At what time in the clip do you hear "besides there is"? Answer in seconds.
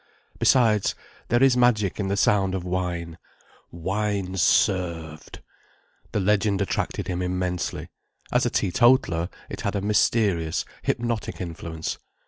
0.39-1.55